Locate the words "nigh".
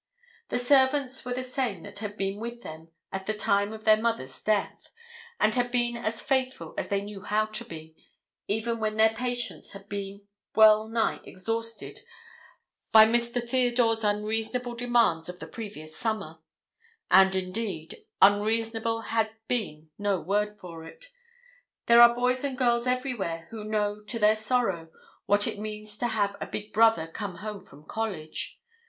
10.87-11.19